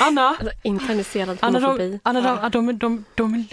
[0.00, 2.00] Anna, Alltså, internaliserad Anna, homofobi.
[2.02, 3.46] Anna, de, de, de, de,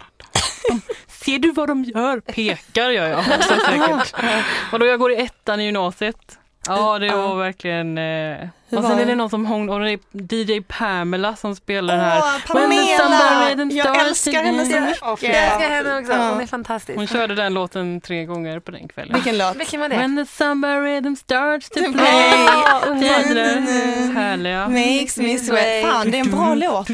[0.69, 2.19] de, ser du vad de gör?
[2.19, 4.15] Pekar gör jag också säkert.
[4.71, 6.37] Och då jag går i ettan i gymnasiet.
[6.67, 9.15] Ja det var verkligen eh, Och sen är det?
[9.15, 12.19] någon som hånglar och det är DJ Pamela som spelar den här.
[12.19, 13.71] Åh, Pamela!
[13.71, 15.01] Jag älskar henne så mycket.
[15.23, 16.97] Jag älskar henne också, hon är fantastisk.
[16.97, 19.13] Hon körde den låten tre gånger på den kvällen.
[19.13, 19.55] Vilken låt?
[19.55, 19.97] Vilken var det?
[19.97, 22.47] When the samba rhythm starts to To play.
[24.13, 24.67] Härliga.
[24.67, 25.85] Makes me sweat.
[25.91, 26.87] Fan, det är en bra låt.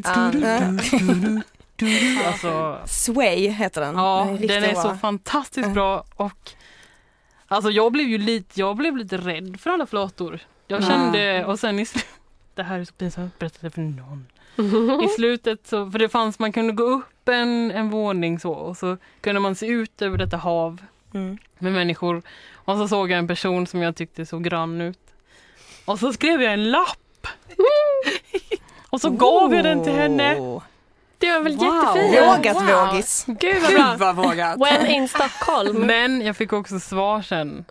[2.27, 3.95] Alltså, Sway heter den.
[3.95, 6.51] Ja, Den är den är så fantastiskt bra och
[7.47, 10.39] alltså jag blev ju lite, jag blev lite rädd för alla flator.
[10.67, 10.87] Jag Ja.
[10.87, 12.09] kände och sen i slutet,
[12.55, 14.25] det här är så pinsamt att berätta det för någon.
[15.03, 18.77] I slutet så, för det fanns, man kunde gå upp en, en våning så och
[18.77, 20.81] så kunde man se ut över detta hav
[21.13, 21.37] Mm.
[21.59, 22.21] med människor
[22.53, 24.99] och så såg jag en person som jag tyckte såg grann ut.
[25.85, 27.27] Och så skrev jag en lapp.
[28.89, 30.35] och så gav jag den till henne.
[31.19, 31.65] Det var väl Wow.
[31.97, 32.27] jättefint?
[32.27, 32.87] Vågat Wow.
[32.87, 33.25] vågis.
[33.27, 33.95] Gud vad Gud bra.
[33.97, 34.57] vad vågat.
[34.61, 35.79] When in Stockholm.
[35.87, 37.65] Men jag fick också svar sen.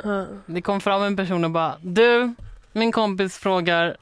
[0.47, 2.35] Det kom fram en person och bara Du,
[2.73, 3.97] min kompis frågar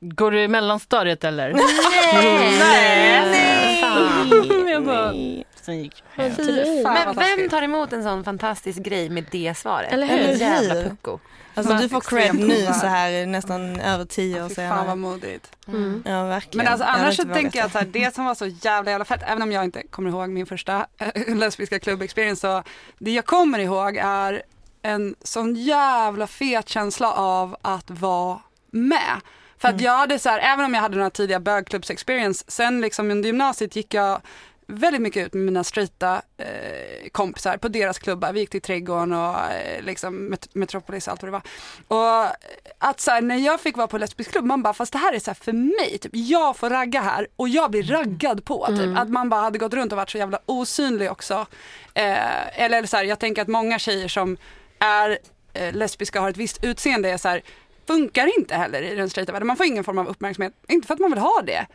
[0.00, 1.52] Går du i mellanstadiet eller?
[1.52, 2.58] Nej!
[2.58, 3.30] Nej.
[3.30, 4.70] Nej!
[4.72, 5.44] Jag bara, Nej.
[5.66, 6.34] Sen gick Fy hem.
[6.36, 9.92] Fy fan Men vem tar emot en sån fantastisk grej med det svaret?
[9.92, 10.18] Eller hur?
[10.18, 11.18] En jävla pucko.
[11.54, 14.96] Alltså du får cred nu så här nästan över tio år Fy fan vad senare.
[14.96, 15.50] modigt.
[15.68, 16.02] Mm.
[16.06, 16.64] Ja verkligen.
[16.64, 19.04] Men alltså Jag annars så tänker jag så här, det som var så jävla jävla
[19.04, 22.62] fett, även om jag inte kommer ihåg min första äh, lesbiska klubb-experience, så
[22.98, 24.42] det jag kommer ihåg är
[24.82, 29.20] en sån jävla fet känsla av att vara med.
[29.58, 33.10] För att jag hade så här, även om jag hade några tidiga bögklubbs-experience, sen liksom
[33.10, 34.20] under gymnasiet gick jag
[34.66, 38.32] väldigt mycket ut med mina straighta eh, kompisar på deras klubbar.
[38.32, 41.42] Vi gick till Trädgården och eh, liksom Met- Metropolis och allt vad det var.
[41.88, 42.36] Och
[42.78, 45.12] att så här, när jag fick vara på lesbisk klubb, man bara fast det här
[45.12, 48.66] är så här för mig, typ, jag får ragga här och jag blir raggad på.
[48.66, 48.98] Typ.
[48.98, 51.46] Att man bara hade gått runt och varit så jävla osynlig också.
[51.94, 54.36] Eh, eller så här, jag tänker att många tjejer som
[54.78, 55.18] är
[55.52, 57.42] eh, lesbiska har ett visst utseende är så här,
[57.86, 59.46] funkar inte heller i den straighta världen.
[59.46, 61.66] Man får ingen form av uppmärksamhet, inte för att man vill ha det,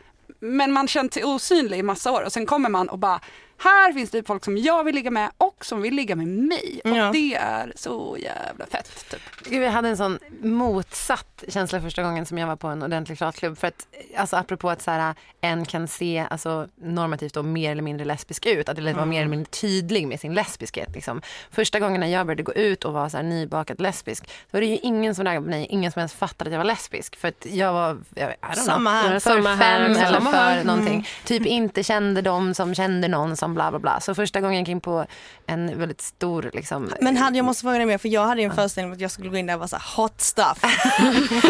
[0.42, 3.20] men man känt sig osynlig i massa år och sen kommer man och bara
[3.58, 6.80] här finns det folk som jag vill ligga med och som vill ligga med mig.
[6.84, 7.10] Och Ja.
[7.12, 9.10] det är så jävla fett.
[9.10, 9.20] Typ.
[9.44, 13.18] Gud, jag hade en sån motsatt känsla första gången som jag var på en ordentlig
[13.18, 13.58] pratklubb.
[13.58, 13.86] För att,
[14.16, 18.46] alltså apropå att så här, en kan se alltså, normativt och mer eller mindre lesbisk
[18.46, 18.68] ut.
[18.68, 20.88] Att eller vara mer eller mindre tydlig med sin lesbiskhet.
[20.94, 21.22] Liksom.
[21.50, 24.24] Första gången när jag började gå ut och vara så här, nybakad lesbisk.
[24.26, 25.66] Då var det ju ingen som raggade på mig.
[25.70, 27.16] Ingen som ens fattade att jag var lesbisk.
[27.16, 29.18] För att jag var, jag, I don't Samma know, här.
[29.20, 30.02] för Samma här fem också.
[30.04, 30.64] eller Samma för här.
[30.64, 31.08] någonting.
[31.24, 34.00] Typ inte kände de som kände någon som bla bla bla.
[34.00, 35.06] Så första gången jag gick in på
[35.46, 38.44] en väldigt stor liksom, Men hade, jag måste fråga dig mer för jag hade ju
[38.44, 40.58] en föreställning om att jag skulle gå in där och vara så här hot stuff.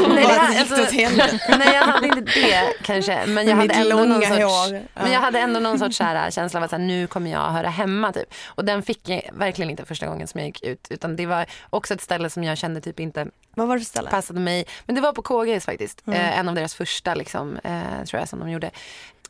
[0.08, 1.56] Nej, det här- alltså-.
[1.58, 3.26] Nej jag hade inte det kanske.
[3.26, 4.80] Men jag hade ändå någon sorts, hår.
[5.02, 7.30] Men jag hade ändå någon sorts så här, känsla av att så här, nu kommer
[7.30, 8.34] jag höra hemma typ.
[8.46, 10.86] Och den fick jag verkligen inte första gången som jag gick ut.
[10.90, 13.86] Utan det var också ett ställe som jag kände typ inte Vad var det för
[13.86, 14.10] ställe?
[14.10, 14.64] passade mig.
[14.86, 16.02] Men det var på KGS faktiskt.
[16.06, 16.20] Mm.
[16.20, 18.70] Eh, en av deras första liksom, eh, tror jag som de gjorde.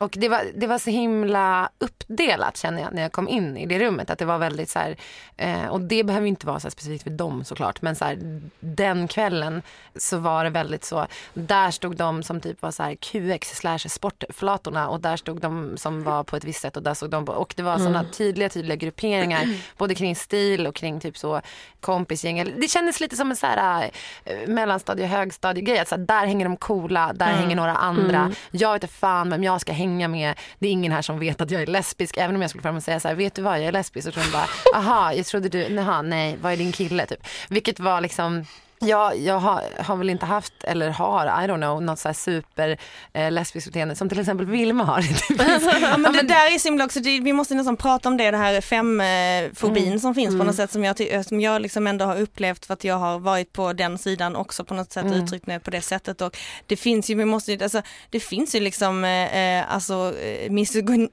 [0.02, 3.66] Och det var, det var så himla uppdelat känner jag när jag kom in i
[3.66, 4.10] det rummet.
[4.10, 4.96] Att det var väldigt så här,
[5.36, 7.82] eh, och det behöver inte vara så specifikt för dem såklart.
[7.82, 9.62] Men så här, den kvällen
[9.96, 11.06] så var det väldigt så.
[11.34, 15.76] Där stod de som typ var så här QX slash sportflatorna och där stod de
[15.76, 17.32] som var på ett visst sätt och där stod de på.
[17.32, 19.48] Och det var sådana tydliga, tydliga grupperingar.
[19.78, 21.40] Både kring stil och kring typ så
[21.80, 22.60] kompisgäng.
[22.60, 23.90] Det kändes lite som en så här
[24.24, 25.78] eh, mellanstadie och högstadiegrej.
[25.78, 28.32] Att så här, där hänger de coola, där hänger några andra.
[28.50, 30.38] Jag vet inte fan vem jag ska hänga med.
[30.59, 32.16] Det är ingen här som vet att jag är lesbisk.
[32.16, 34.07] Även om jag skulle fram och säga så här, vet du vad jag är lesbisk?
[34.07, 37.07] Så tror de bara, aha, jag trodde du, naha, nej, vad är din kille?
[37.07, 37.26] Typ.
[37.48, 38.46] Vilket var liksom
[38.84, 42.12] Ja, jag har, har väl inte haft, eller har, I don't know, något så här
[42.14, 42.78] super
[43.12, 45.04] eh, lesbiskt beteende som till exempel Vilma har.
[45.82, 48.30] Ja, men det där är så himla också, det, vi måste nästan prata om det,
[48.30, 49.98] det här femfobin Mm.
[50.00, 52.74] som finns på något sätt som jag, ty- som jag liksom ändå har upplevt för
[52.74, 55.22] att jag har varit på den sidan också på något sätt Mm.
[55.22, 58.60] uttryckt mig på det sättet och det finns ju, vi måste alltså det finns ju
[58.60, 60.50] liksom eh, eh, alltså eh,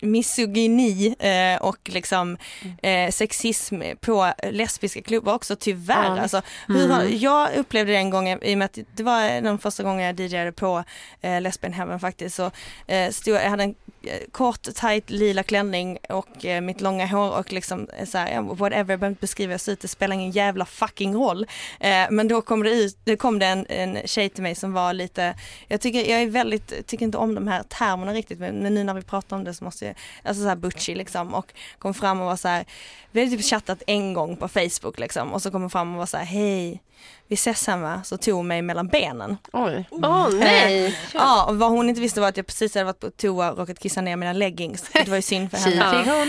[0.01, 2.37] misogyni, eh, och liksom
[2.81, 6.15] eh, sexism på lesbiska klubbar också tyvärr.
[6.15, 6.21] Ja.
[6.21, 9.57] Alltså, hur har, jag upplevde det en gång i och med att det var den
[9.57, 10.83] första gången jag DJade på
[11.21, 12.51] eh, Lesbian Heaven faktiskt så
[12.87, 17.37] eh, stod, jag hade en eh, kort tight lila klänning och eh, mitt långa hår
[17.37, 19.81] och liksom eh, så här, ja, whatever, jag behöver inte beskriva hur jag ser ut,
[19.81, 21.47] det spelar ingen jävla fucking roll.
[21.79, 24.73] Eh, men då kom det ut, det kom det en, en tjej till mig som
[24.73, 25.35] var lite,
[25.67, 28.93] jag tycker, jag är väldigt, tycker inte om de här termerna riktigt men nu när
[28.93, 32.19] vi pratar om det så måste jag, alltså så här butchy liksom och kom fram
[32.19, 32.65] och var så här,
[33.11, 35.97] vi hade typ chattat en gång på Facebook liksom och så kom hon fram och
[35.97, 36.81] var så här, hej,
[37.27, 38.01] vi ses sen va?
[38.03, 39.37] Så tog hon mig mellan benen.
[39.53, 39.87] Oj.
[39.91, 40.97] Åh nej!
[41.13, 43.57] Ja, och vad hon inte visste var att jag precis hade varit på toa och
[43.57, 44.81] råkat kissa ner mina leggings.
[44.93, 46.21] Det var ju synd för henne.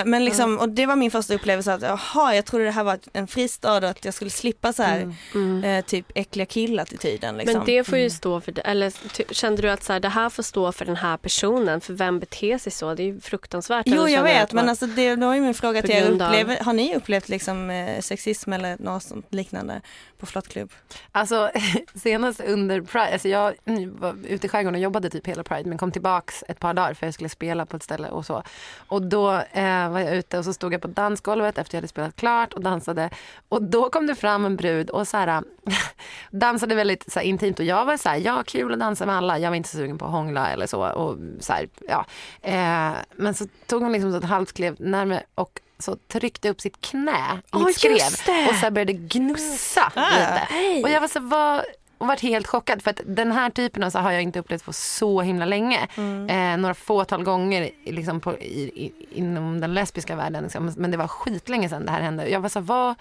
[0.00, 2.84] Eh, Men liksom, och det var min första upplevelse att jaha, jag trodde det här
[2.84, 5.64] var en fristad och att jag skulle slippa så här Mm.
[5.64, 7.56] eh, typ äckliga killattityden liksom.
[7.58, 8.92] Men det får ju stå för, eller
[9.34, 11.80] kände du att så här, det här får stå för den här personen?
[11.80, 12.94] För vem beter sig så?
[12.94, 13.86] Det är ju fruktansvärt.
[13.88, 16.96] Jo jag vet men alltså det, då är min fråga till er, upplever, har ni
[16.96, 19.80] upplevt liksom eh, sexism eller något sånt liknande
[20.18, 20.72] på flottklubb?
[21.12, 21.50] Alltså
[21.94, 23.54] senast under Pride, alltså jag
[23.98, 26.94] var ute i skärgården och jobbade typ hela Pride men kom tillbaks ett par dagar
[26.94, 28.42] för jag skulle spela på ett ställe och så.
[28.88, 31.88] Och då eh, var jag ute och så stod jag på dansgolvet efter jag hade
[31.88, 33.10] spelat klart och dansade.
[33.48, 35.42] Och då kom det fram en brud och så här,
[36.30, 39.16] dansade väldigt så här, intimt och jag var så här, ja kul att dansa med
[39.16, 40.86] alla, jag var inte så sugen på att hångla eller så.
[40.86, 42.06] Och, så här, ja.
[42.42, 46.60] eh, men så tog hon liksom så ett halvt kliv närmare och så tryckte upp
[46.60, 48.48] sitt knä i mitt skrev just det!
[48.50, 50.10] och så började gnussa Ah.
[50.10, 50.48] lite.
[50.50, 50.82] Nej.
[50.82, 51.64] Och jag var så var
[51.98, 54.64] och varit helt chockad för att den här typen av så har jag inte upplevt
[54.64, 55.88] på så himla länge.
[56.28, 60.42] Eh, några fåtal gånger liksom på, i, i, inom den lesbiska världen.
[60.42, 60.72] Liksom.
[60.76, 62.28] Men det var skitlänge sedan det här hände.
[62.28, 62.94] Jag var så vad,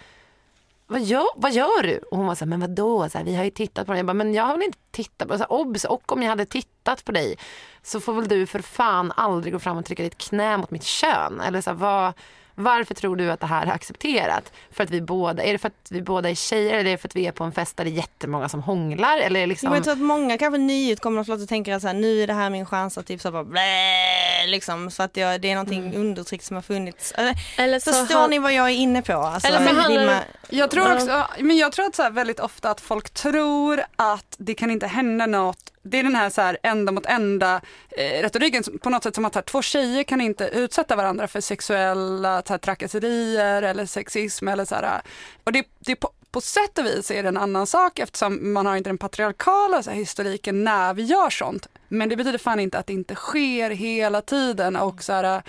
[0.88, 1.98] vad gör, vad gör du?
[1.98, 3.98] Och hon var så här, men vadå, så här, vi har ju tittat på den.
[3.98, 5.38] Jag bara, men jag har väl inte tittat på den.
[5.40, 7.38] Så här, Obs, och om jag hade tittat på dig
[7.84, 10.84] så får väl du för fan aldrig gå fram och trycka ditt knä mot mitt
[10.84, 11.42] kön.
[11.42, 12.14] Eller så här, vad,
[12.56, 14.52] varför tror du att det här är accepterat?
[14.72, 16.98] För att vi båda, är det för att vi båda är tjejer eller är det
[16.98, 19.18] för att vi är på en fest där det är jättemånga som hånglar?
[19.18, 19.74] Eller liksom...
[19.74, 22.50] Jag tror att många kanske nyutkomna flottor tänker att så här, nu är det här
[22.50, 26.46] min chans att typ så bara blä, liksom så att jag, det är någonting undertryckt
[26.46, 27.12] som har funnits.
[27.12, 29.14] Eller, Eller så förstår har- ni vad jag är inne på?
[29.14, 32.40] Alltså, Eller så handlar man- Jag tror också, men jag tror att så här väldigt
[32.40, 35.72] ofta att folk tror att det kan inte hända något.
[35.88, 37.62] Det är den här, så här ända mot ända
[37.98, 41.42] eh, retoriken på något sätt som att här, två tjejer kan inte utsätta varandra för
[41.42, 45.02] sexuella så här, trakasserier eller sexism eller så här.
[45.44, 48.66] Och det, det på, på sätt och vis är det en annan sak eftersom man
[48.66, 51.68] har inte den patriarkala så här, historiken när vi gör sånt.
[51.88, 55.44] Men det betyder fan inte att det inte sker hela tiden och så här,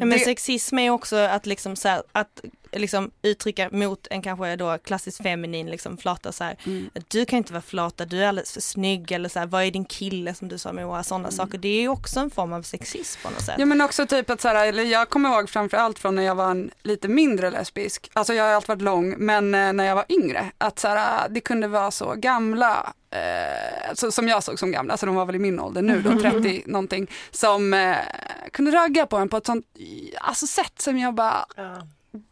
[0.00, 2.40] Ja, men det- sexism är också att liksom så här, att
[2.72, 6.56] liksom uttrycka mot en kanske då klassiskt feminin liksom flata så här.
[6.66, 6.90] Mm.
[6.94, 9.64] att Du kan inte vara flata, du är alldeles för snygg eller så här, vad
[9.64, 11.58] är din kille som du sa Moa, sådana saker.
[11.58, 13.54] Det är ju också en form av sexism på något sätt.
[13.58, 16.34] Ja men också typ att så här, eller jag kommer ihåg framförallt från när jag
[16.34, 19.94] var en lite mindre lesbisk, alltså jag har alltid varit lång, men eh, när jag
[19.94, 24.58] var yngre, att så här, det kunde vara så gamla, eh, så, som jag såg
[24.58, 27.96] som gamla, alltså de var väl i min ålder nu då, 30 någonting, som eh,
[28.52, 29.66] kunde ragga på en på ett sånt,
[30.20, 31.46] alltså sätt som jag bara,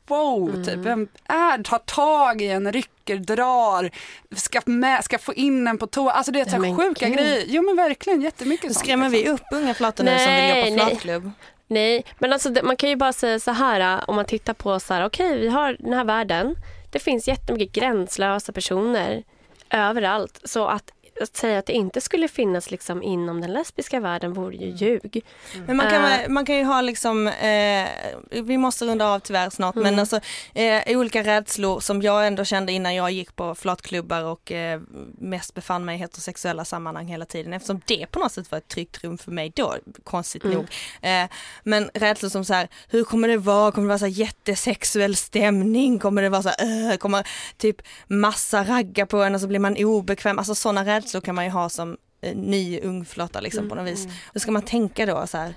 [0.08, 3.90] wow, typ, vem är, tar tag i en, rycker, drar,
[4.36, 7.18] ska, med, ska få in en på toa, alltså det är så här sjuka gud.
[7.18, 8.84] grejer, jo men verkligen jättemycket sånt.
[8.84, 9.34] skrämmer vi liksom.
[9.34, 11.30] upp unga flator nu som vill gå på flatklubb.
[11.68, 14.80] Nej, men alltså man kan ju bara säga så här äh, om man tittar på
[14.80, 16.56] så här, okej vi har den här världen.
[16.92, 19.24] Det finns jättemycket gränslösa personer
[19.70, 20.40] överallt.
[20.44, 24.56] Så att, att säga att det inte skulle finnas liksom inom den lesbiska världen vore
[24.56, 25.24] ju ljug.
[25.66, 26.28] Men man kan, Eh.
[26.28, 27.88] man kan ju ha liksom, eh,
[28.30, 29.98] vi måste runda av tyvärr snart, men Mm.
[29.98, 30.20] alltså
[30.54, 34.80] eh, olika rädslor som jag ändå kände innan jag gick på flatklubbar och eh,
[35.18, 38.68] mest befann mig i heterosexuella sammanhang hela tiden eftersom det på något sätt var ett
[38.68, 39.74] tryggt rum för mig då,
[40.04, 40.56] konstigt Mm.
[40.56, 40.66] nog.
[41.02, 41.28] Eh,
[41.64, 45.16] men rädslor som så här, hur kommer det vara, kommer det vara så här jättesexuell
[45.16, 47.26] stämning, kommer det vara så här, kommer
[47.56, 47.76] typ
[48.06, 51.50] massa ragga på en och så blir man obekväm, alltså sådana rädslor kan man ju
[51.50, 54.08] ha som eh, ny ungflotta liksom på något vis.
[54.32, 55.54] Hur ska man tänka då så här?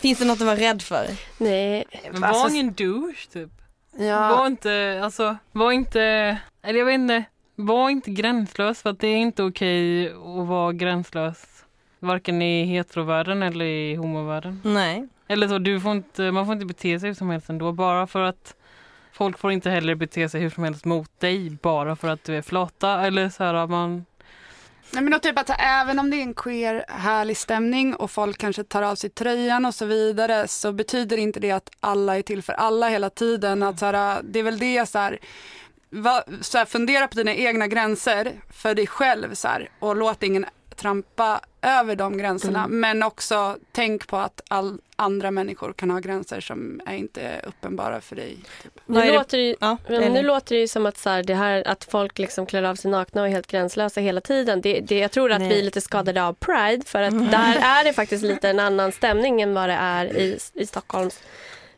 [0.00, 1.06] Finns det något att vara rädd för?
[1.38, 3.50] Nej, Men var Alltså, ingen douche typ.
[3.98, 6.02] ja, Var inte, alltså, var inte,
[6.62, 7.24] eller jag vet inte,
[7.56, 11.44] var inte gränslös för att det är inte okej att vara gränslös.
[11.98, 14.60] Varken i heterovärlden eller i homovärlden.
[14.64, 15.08] Nej.
[15.28, 18.06] Eller så, du får inte, man får inte bete sig hur som helst ändå bara
[18.06, 18.54] för att
[19.12, 22.36] folk får inte heller bete sig hur som helst mot dig bara för att du
[22.36, 24.04] är flata eller så här man
[24.92, 28.64] Nej men typ att även om det är en queer härlig stämning och folk kanske
[28.64, 32.42] tar av sig tröjan och så vidare så betyder inte det att alla är till
[32.42, 33.62] för alla hela tiden.
[33.62, 35.18] Att så här, det är väl det så här,
[35.90, 40.22] va, så här, fundera på dina egna gränser för dig själv så här, och låt
[40.22, 42.66] ingen trampa över de gränserna.
[42.68, 48.00] Men också tänk på att all, andra människor kan ha gränser som är inte uppenbara
[48.00, 48.38] för dig.
[48.62, 48.72] Typ.
[48.86, 51.22] Nu det- låter, det, ju- Ja, det nu låter det ju som att, så här,
[51.22, 54.60] det här, att folk liksom klär av sig nakna och är helt gränslösa hela tiden.
[54.60, 55.62] Det, det, jag tror att vi är Nej.
[55.62, 59.54] lite skadade av Pride för att där är det faktiskt lite en annan stämning än
[59.54, 61.20] vad det är i, i Stockholms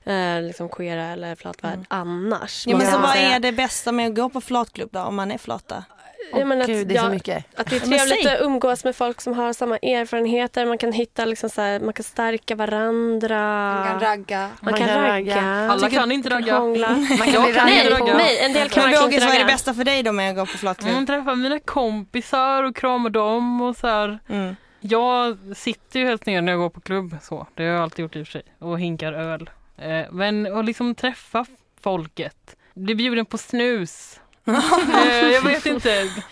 [0.04, 2.66] eh, liksom queera eller flatvärld annars.
[2.66, 5.30] Ja, men så vad är det bästa med att gå på flatklubb då om man
[5.32, 5.84] är flata?
[6.32, 7.44] Ja, men att, Gud, det är så ja, mycket.
[7.56, 10.66] att det är trevligt att umgås med folk som har samma erfarenheter.
[10.66, 13.38] Man kan hitta liksom så här, man kan stärka varandra.
[13.74, 14.50] Man kan ragga.
[14.60, 15.42] Man kan ragga.
[15.70, 16.58] alla kan inte ragga.
[16.58, 16.88] hångla.
[16.88, 18.16] Man kan bli Jag kan Nej, ragga.
[18.16, 19.52] nej, en del kan verkligen inte vad är det ragga.
[19.52, 20.92] bästa för dig då med att gå på flatklubb?
[20.92, 24.18] Mm, träffa mina kompisar och krama dem och så här.
[24.28, 24.56] Mm.
[24.80, 27.46] Jag sitter ju helst ner när jag går på klubb så.
[27.54, 28.42] Det har jag alltid gjort i och för sig.
[28.58, 29.50] Och hinkar öl.
[29.78, 31.44] Eh, men att liksom träffa
[31.80, 32.56] folket.
[32.74, 34.20] Bli bjuden på snus.
[34.46, 35.88] Eh, jag vet inte.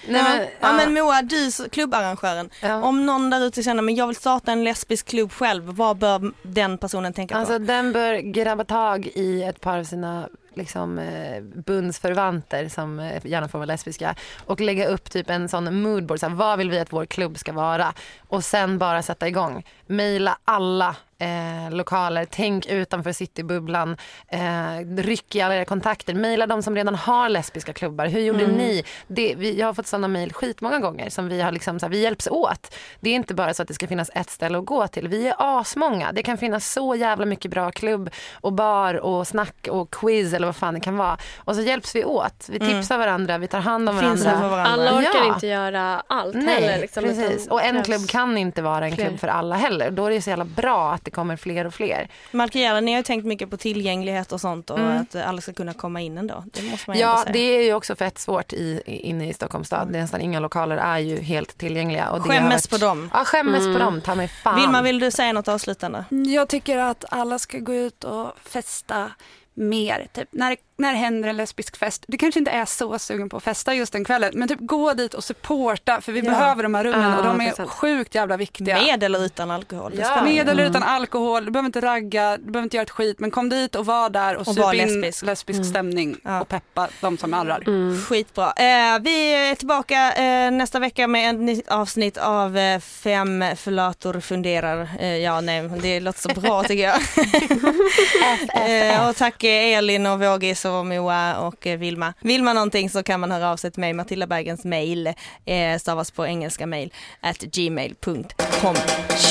[0.08, 0.72] Nej, men, ja.
[0.72, 2.50] men Moa, du klubbarrangören.
[2.62, 2.82] ja.
[2.82, 6.32] Om någon där ute känner men jag vill starta en lesbisk klubb själv, vad bör
[6.42, 7.58] den personen tänka Alltså på?
[7.58, 13.48] den bör grabba tag i ett par av sina liksom, eh, bundsförvanter som eh, gärna
[13.48, 14.14] får vara lesbiska
[14.46, 17.38] och lägga upp typ en sån moodboard, så här, vad vill vi att vår klubb
[17.38, 17.94] ska vara?
[18.28, 19.64] Och sen bara sätta igång.
[19.90, 23.96] Maila alla eh, lokaler, tänk utanför citybubblan,
[24.28, 28.06] eh, ryck i alla era kontakter, maila de som redan har lesbiska klubbar.
[28.06, 28.84] Hur gjorde ni?
[29.06, 31.90] Det, vi, jag har fått sådana mejl skitmånga gånger som vi har liksom, så här,
[31.90, 32.74] vi hjälps åt.
[33.00, 35.08] Det är inte bara så att det ska finnas ett ställe att gå till.
[35.08, 36.12] Vi är asmånga.
[36.12, 40.46] Det kan finnas så jävla mycket bra klubb och bar och snack och quiz eller
[40.46, 41.16] vad fan det kan vara.
[41.36, 42.46] Och så hjälps vi åt.
[42.48, 44.32] Vi tipsar varandra, vi tar hand om varandra.
[44.48, 44.64] varandra.
[44.64, 45.34] Alla orkar Ja.
[45.34, 46.80] inte göra allt Nej, heller.
[46.80, 47.48] Liksom, precis.
[47.48, 49.79] Och en klubb kan inte vara en klubb för alla heller.
[49.90, 52.08] Då är det så jävla bra att det det kommer fler och fler.
[52.32, 55.00] Malkiela, ni har ju tänkt mycket på tillgänglighet och sånt och Mm.
[55.02, 56.44] att alla ska kunna komma in ändå.
[56.46, 57.32] Det måste man ju Ja, säga.
[57.32, 59.90] det är ju också fett svårt i, i- inne i Stockholms stad.
[59.90, 62.10] Nästan inga lokaler är ju helt tillgängliga.
[62.10, 63.10] Och det Skämmes varit- på dem.
[63.12, 64.60] Ja, skämmes på dem, ta mig fan.
[64.60, 66.04] Vilma, vill du säga något avslutande?
[66.10, 69.10] Jag tycker att alla ska gå ut och festa
[69.54, 70.06] mer.
[70.12, 73.36] Typ, när, när det händer en lesbisk fest, du kanske inte är så sugen på
[73.36, 76.30] att festa just den kvällen, men typ gå dit och supporta för vi Ja.
[76.30, 77.70] behöver de här rummen Ja, och de är sant.
[77.70, 78.74] sjukt jävla viktiga.
[78.82, 79.92] Med eller utan alkohol?
[79.98, 80.22] Ja.
[80.24, 80.70] Med eller Mm.
[80.70, 83.74] utan alkohol, du behöver inte ragga, du behöver inte göra ett skit, men kom dit
[83.74, 85.22] och var där och, Och sup in lesbisk.
[85.22, 86.40] lesbisk stämning Ja.
[86.40, 87.62] och peppa de som arrar.
[87.66, 88.02] Mm.
[88.02, 88.46] Skitbra.
[88.56, 94.20] Eh, vi är tillbaka eh, nästa vecka med ett nytt avsnitt av eh, Fem förlator
[94.20, 94.88] funderar.
[95.00, 97.00] Eh, ja, nej, det låter så bra tycker jag.
[98.94, 102.14] eh, och tack eh, Elin och Vågis och Moa och eh, Vilma.
[102.20, 105.06] Vill man någonting så kan man höra av sig till mig, Matilda Bergens mail
[105.44, 108.74] eh, stavas på engelska mail at gmail.com.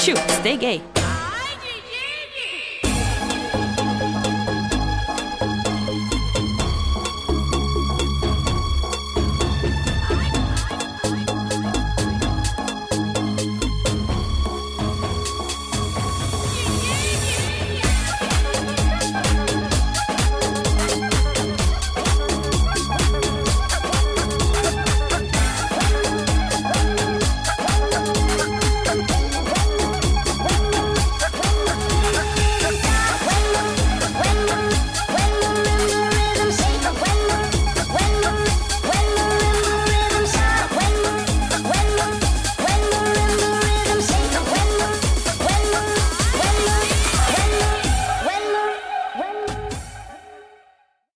[0.05, 0.98] Shoot, steg gay!